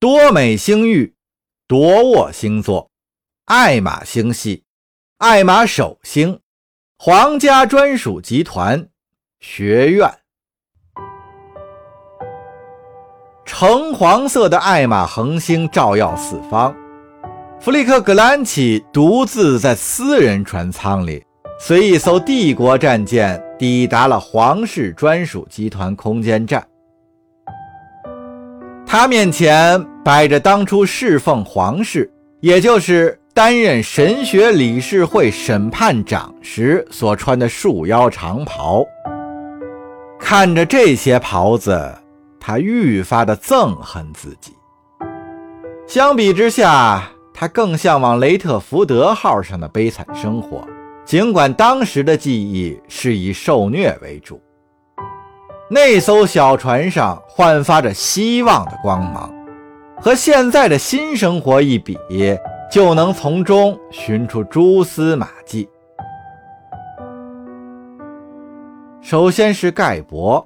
[0.00, 1.12] 多美星域、
[1.66, 2.88] 夺沃星座、
[3.46, 4.62] 艾玛星系、
[5.16, 6.38] 艾玛首星、
[6.96, 8.88] 皇家专属集团、
[9.40, 10.08] 学院。
[13.44, 16.72] 橙黄色的艾玛恒星照耀四方。
[17.58, 21.24] 弗里克·格兰奇独自在私人船舱里，
[21.58, 26.64] 随一艘帝国战舰抵达了皇室专属集团空间站。
[28.90, 38.82] 他面前摆着当初侍奉皇室，也就是担任神学理事会审判长时所穿的束腰长袍。
[40.18, 41.94] 看着这些袍子，
[42.40, 44.54] 他愈发的憎恨自己。
[45.86, 50.66] 相比之下，他更向往雷特福德号上的悲惨生活，
[51.04, 54.40] 尽管当时的记忆是以受虐为主。
[55.70, 59.30] 那艘小船上焕发着希望的光芒，
[60.00, 61.98] 和现在的新生活一比，
[62.72, 65.68] 就能从中寻出蛛丝马迹。
[69.02, 70.42] 首先是盖博，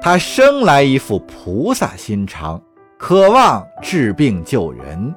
[0.00, 2.58] 他生来一副菩萨心肠，
[2.98, 5.14] 渴望治病救人。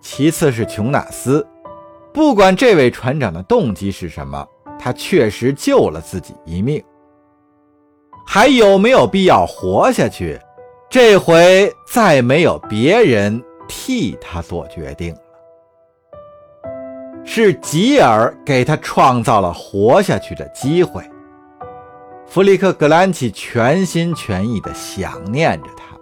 [0.00, 1.46] 其次是琼纳斯，
[2.14, 4.46] 不管这位船长的动机是什么，
[4.78, 6.82] 他确实救了自己一命。
[8.26, 10.38] 还有没有必要活下去？
[10.88, 15.20] 这回再没有别人替他做决定了，
[17.24, 21.02] 是吉尔给他创造了活下去的机会。
[22.26, 25.96] 弗里克·格兰奇全心全意地想念着他，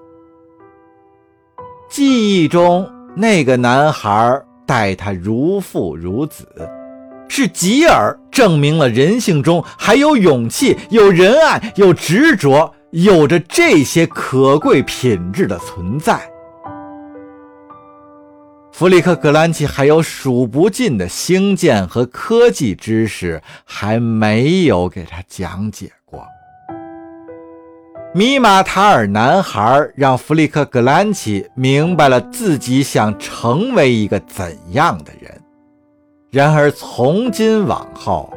[1.88, 2.90] 记忆中。
[3.16, 6.48] 那个男孩待他如父如子，
[7.36, 16.20] 是吉尔证明了人性中还有勇气、有仁爱、有执着，有着这些可贵品质的存在。
[18.70, 26.24] 弗里克·格兰奇还有数不尽的星舰和科技知识，还没有给他讲解过。
[28.14, 35.43] 米马塔尔男孩让弗里克·格兰奇明白了自己想成为一个怎样的人。
[36.34, 38.28] 然而，从今往后，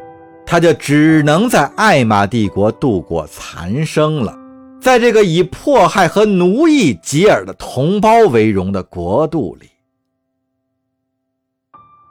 [0.45, 4.37] 他就只能在艾玛帝国度过残生了，
[4.79, 9.67] 在这个以迫害和奴役吉尔的同胞为荣的国度里。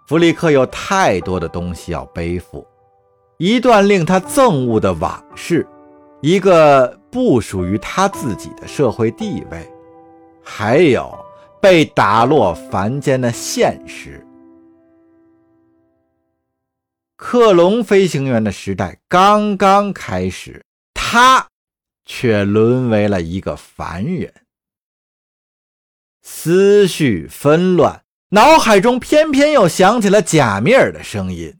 [0.09, 2.67] 弗里克有太多的东西要背负：
[3.39, 5.65] 一段令他憎恶的往事，
[6.21, 6.99] 一个。
[7.09, 9.67] 不属于他自己的社会地位，
[10.43, 11.19] 还有
[11.63, 14.26] 被打落凡间的现实。
[17.17, 20.63] 克隆飞行员的时代刚刚开始，
[20.93, 21.49] 他
[22.05, 24.33] 却沦为了一个凡人。
[26.23, 31.55] 思绪纷乱，脑海中偏偏又响起了贾米尔的声音：“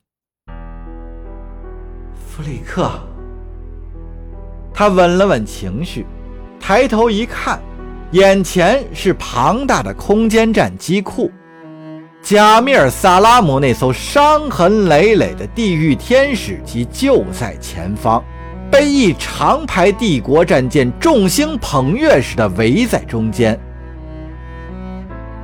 [2.29, 2.91] 弗里克。”
[4.75, 6.05] 他稳了稳情绪，
[6.61, 7.63] 抬头一看，
[8.13, 11.33] 眼前是庞大的空间站机库，
[12.29, 18.21] 贾米尔·萨拉姆那艘伤痕累累的地狱天使机就在前方，
[18.69, 23.57] 被一长排帝国战舰众星捧月似的围在中间。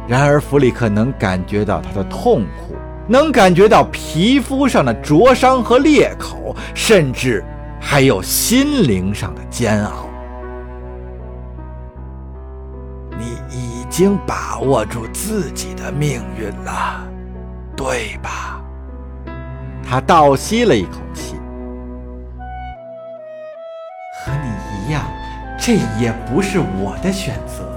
[0.09, 2.75] 然而，弗里克能感觉到他的痛苦，
[3.07, 7.45] 能感觉到皮肤上的灼伤和裂口，甚至……
[7.81, 10.09] 还有心灵上的煎熬。
[13.93, 17.07] 已经把握住自己的命运了，
[17.77, 18.59] 对吧？
[19.87, 21.37] 他倒吸了一口气。
[24.25, 25.03] 和你一样，
[25.61, 27.69] 这也不是我的选择。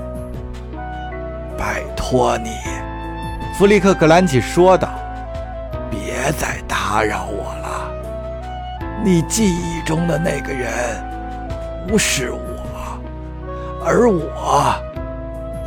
[1.58, 2.52] 拜托你，
[3.58, 4.88] 弗里克·格兰奇说道
[5.92, 7.92] ：“别再打扰我了。”
[9.04, 10.72] 你记忆中的那个人
[11.86, 12.98] 不是我，
[13.86, 14.74] 而我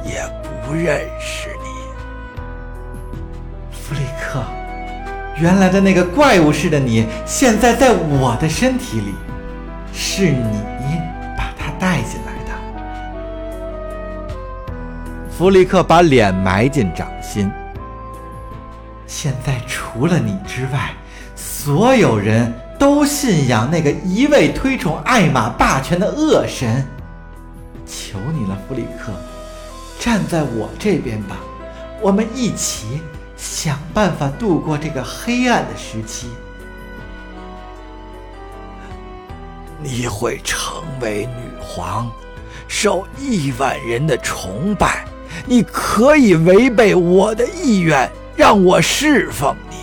[0.04, 0.22] 也
[0.66, 1.68] 不认识你，
[3.70, 4.42] 弗里克。
[5.40, 9.14] 原来的那个怪物似的你，现在在我的身体里，
[9.92, 10.62] 是你
[11.36, 12.52] 把他带进来的。
[15.30, 17.50] 弗里克把脸埋进掌心。
[19.06, 20.90] 现在除了你之外，
[21.34, 22.52] 所有人。
[22.78, 26.86] 都信仰那个一味推崇艾玛霸权的恶神，
[27.84, 29.10] 求你了，弗里克，
[29.98, 31.36] 站在我这边吧，
[32.00, 33.02] 我们一起
[33.36, 36.28] 想办法度过这个黑暗的时期。
[39.82, 42.10] 你会成为女皇，
[42.66, 45.04] 受亿万人的崇拜，
[45.46, 49.76] 你可以违背我的意愿，让我侍奉你。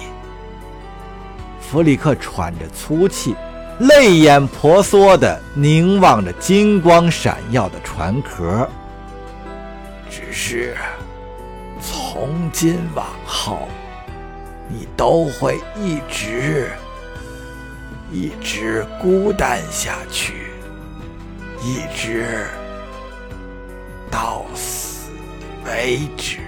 [1.61, 3.35] 弗里克喘着粗气，
[3.79, 8.67] 泪眼婆娑地凝望着金光闪耀的船壳。
[10.09, 10.75] 只是，
[11.81, 13.67] 从今往后，
[14.69, 16.69] 你都会一直、
[18.11, 20.51] 一直孤单下去，
[21.61, 22.47] 一直
[24.09, 25.11] 到死
[25.65, 26.44] 为止。